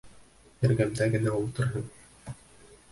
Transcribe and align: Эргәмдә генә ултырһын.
Эргәмдә 0.69 1.09
генә 1.17 1.33
ултырһын. 1.43 1.89